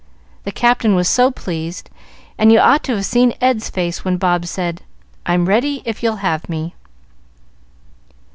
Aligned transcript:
The 0.45 0.51
Captain 0.51 0.95
was 0.95 1.07
so 1.07 1.29
pleased, 1.29 1.91
and 2.35 2.51
you 2.51 2.57
ought 2.59 2.83
to 2.85 2.95
have 2.95 3.05
seen 3.05 3.35
Ed's 3.39 3.69
face 3.69 4.03
when 4.03 4.17
Bob 4.17 4.47
said, 4.47 4.81
'I'm 5.27 5.45
ready, 5.45 5.83
if 5.85 6.01
you'll 6.01 6.15
have 6.25 6.49
me.'" 6.49 6.73